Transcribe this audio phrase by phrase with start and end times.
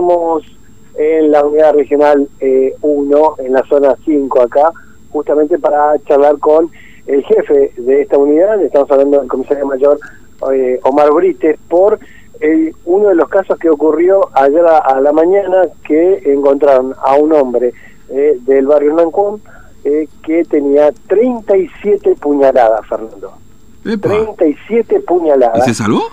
[0.00, 0.42] Estamos
[0.94, 2.26] en la unidad regional
[2.80, 4.72] 1, en la zona 5 acá,
[5.10, 6.70] justamente para charlar con
[7.06, 10.00] el jefe de esta unidad, estamos hablando del comisario mayor
[10.84, 11.98] Omar Brites, por
[12.86, 17.74] uno de los casos que ocurrió ayer a, la mañana, que encontraron a un hombre
[18.08, 19.42] del barrio Nancón
[19.82, 23.34] que tenía 37 puñaladas, Fernando.
[23.82, 25.58] 37 puñaladas.
[25.58, 26.04] ¿Y se salvó?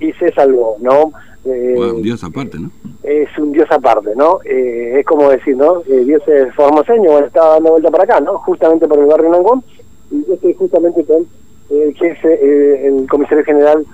[0.00, 1.12] Y se salvó, ¿no?
[1.44, 2.70] Eh, un dios aparte, ¿no?
[3.02, 4.40] Es un dios aparte, ¿no?
[4.44, 5.80] Eh, es como decir, ¿no?
[5.88, 8.38] Eh, dios es formoseño, bueno, estaba dando vuelta para acá, ¿no?
[8.38, 9.62] Justamente por el barrio Nangón.
[10.10, 11.26] Y yo estoy justamente con
[11.70, 13.84] el jefe, el comisario general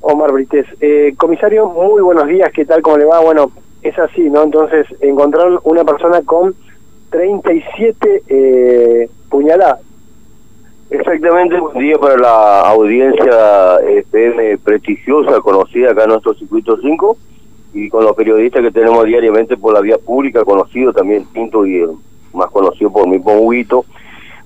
[0.00, 0.66] Omar Brites.
[1.16, 2.82] comisario, muy buenos días, ¿qué tal?
[2.82, 3.20] ¿Cómo le va?
[3.20, 3.50] Bueno,
[3.82, 4.42] es así, ¿no?
[4.42, 6.54] Entonces, encontraron una persona con
[7.10, 9.80] 37 eh, puñaladas.
[10.90, 17.16] Exactamente, buen día para la audiencia FM prestigiosa, conocida acá en nuestro circuito 5,
[17.74, 21.82] y con los periodistas que tenemos diariamente por la vía pública, conocido también Tinto y
[21.82, 21.90] el
[22.32, 23.84] más conocido por mí, Huguito.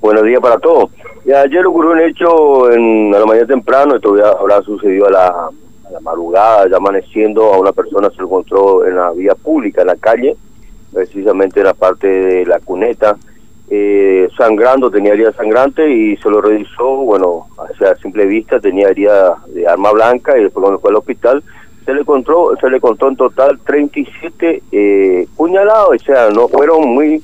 [0.00, 0.90] Buenos días para todos.
[1.24, 5.10] Y ayer ocurrió un hecho en, a la mañana temprano, esto ya habrá sucedido a
[5.12, 9.82] la, a la madrugada, ya amaneciendo, a una persona se encontró en la vía pública,
[9.82, 10.36] en la calle,
[10.92, 13.16] precisamente en la parte de la cuneta,
[13.74, 19.38] eh, sangrando, tenía herida sangrante y se lo revisó, bueno, a simple vista tenía herida
[19.46, 21.42] de arma blanca y después cuando fue al hospital
[21.82, 26.86] se le contó, se le contó en total 37 eh, puñalados, o sea, no fueron
[26.86, 27.22] muy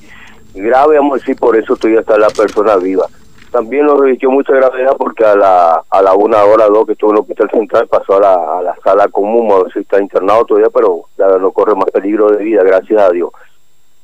[0.55, 3.05] graves, vamos a decir, por eso todavía está la persona viva.
[3.51, 7.11] También lo revisó mucha gravedad porque a la, a la una hora dos que estuvo
[7.11, 10.01] en el hospital central pasó a la, a la sala común, a ver si está
[10.01, 11.03] internado todavía, pero
[11.39, 13.29] no corre más peligro de vida, gracias a Dios.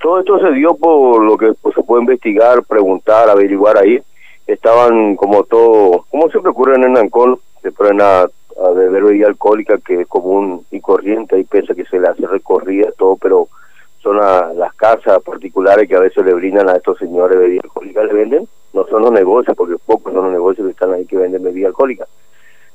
[0.06, 4.00] Todo esto se dio por lo que pues, se puede investigar, preguntar, averiguar ahí.
[4.46, 9.80] Estaban como todo, como siempre ocurre en Nancón, se ponen a, a beber bebida alcohólica
[9.80, 13.48] que es común y corriente, y piensa que se le hace recorrida todo, pero
[13.98, 18.14] son las casas particulares que a veces le brindan a estos señores bebida alcohólica, le
[18.14, 21.42] venden, no son los negocios, porque pocos son los negocios que están ahí que venden
[21.42, 22.06] bebida alcohólica.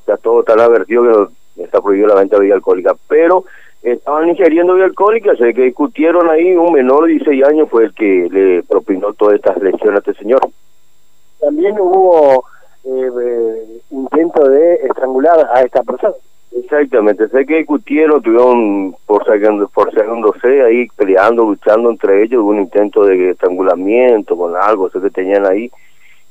[0.04, 3.44] Ya todo está advertido que está prohibido la venta de bebida alcohólica, pero
[3.82, 8.28] estaban ingiriendo alcohólica, se que discutieron ahí, un menor de 16 años fue el que
[8.30, 10.40] le propinó todas estas lesiones a este señor.
[11.40, 12.44] También hubo
[12.84, 16.14] eh, eh, intento de estrangular a esta persona.
[16.52, 19.24] Exactamente, sé que discutieron, tuvieron por
[19.72, 25.10] forceándose ahí, peleando, luchando entre ellos, hubo un intento de estrangulamiento con algo, sé que
[25.10, 25.70] tenían ahí,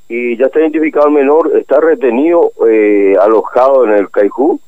[0.10, 4.60] y ya está identificado el menor, está retenido, eh, alojado en el Caijú,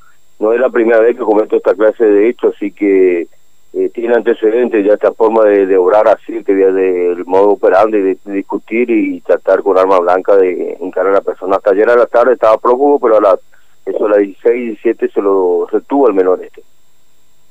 [0.42, 3.28] no es la primera vez que comento esta clase de hechos, así que
[3.74, 8.18] eh, tiene antecedentes ya esta forma de, obrar así, que del modo operando y de,
[8.26, 11.58] discutir y tratar con arma blanca de encarar a la persona.
[11.58, 13.40] Hasta ayer a la tarde estaba prófugo, pero a la,
[13.86, 16.62] eso a las 16 y 17 se lo retuvo el menor este.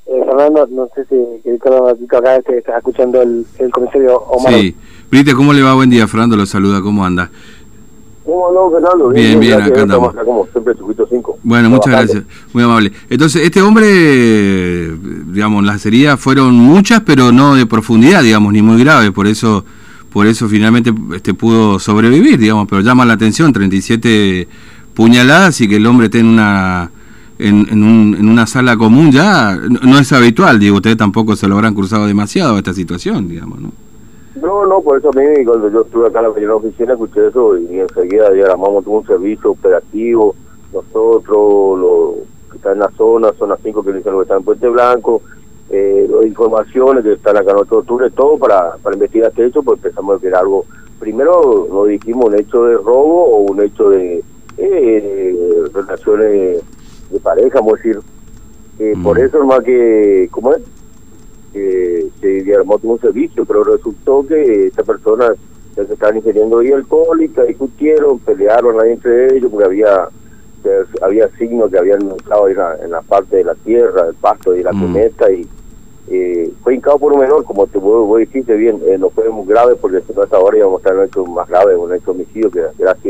[0.07, 1.17] Eh, Fernando, no sé si
[2.17, 4.53] acá este, estás escuchando el, el comisario Omar.
[4.53, 4.75] Sí,
[5.09, 5.75] Brite, ¿cómo le va?
[5.75, 7.31] Buen día, Fernando lo saluda, ¿cómo anda?
[9.11, 10.15] Bien, bien, acá andamos.
[11.43, 12.93] Bueno, muchas gracias, muy amable.
[13.09, 14.97] Entonces, este hombre,
[15.33, 19.65] digamos, las heridas fueron muchas, pero no de profundidad, digamos, ni muy graves, por eso
[20.13, 24.49] por eso finalmente este pudo sobrevivir, digamos, pero llama la atención, 37
[24.93, 26.91] puñaladas y que el hombre esté en una
[27.39, 31.49] en, en, un, en una sala común ya no es habitual, digo, ustedes tampoco se
[31.49, 33.73] lo habrán cruzado demasiado esta situación, digamos, ¿no?
[34.41, 37.27] No, no, por eso a mí cuando yo estuve acá en la primera oficina escuché
[37.27, 40.35] eso y enseguida llamamos un servicio operativo,
[40.73, 44.69] nosotros, los que están en la zona, zona 5 que dicen que están en Puente
[44.69, 45.21] Blanco,
[45.69, 49.63] eh, las informaciones que están acá en nuestro octubre, todo para, para investigar este hecho,
[49.63, 50.65] pues pensamos que era algo,
[50.99, 54.25] primero nos dijimos un hecho de robo o un hecho de
[54.57, 56.63] eh, relaciones
[57.11, 58.01] de pareja, vamos a decir.
[58.79, 59.23] Eh, Por mm.
[59.23, 60.63] eso más que, ¿cómo es?
[61.53, 61.90] que
[62.21, 65.33] se armó un servicio, pero resultó que esta persona
[65.75, 70.09] se estaban ingiriendo bebida alcohólica, discutieron, pelearon ahí entre ellos, porque había
[71.01, 74.63] había signos que habían entrado en en la parte de la tierra, del pasto y
[74.63, 74.97] la mm.
[75.33, 75.49] y
[76.13, 79.47] eh, fue hincado por un menor, como te vos, dijiste bien, eh, no fue muy
[79.47, 82.51] grave porque hasta ahora íbamos a estar en un hecho más grave, un hecho homicidio
[82.51, 83.07] que gracias